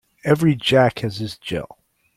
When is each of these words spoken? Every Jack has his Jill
Every 0.23 0.55
Jack 0.55 0.97
has 1.01 1.17
his 1.17 1.37
Jill 1.37 1.77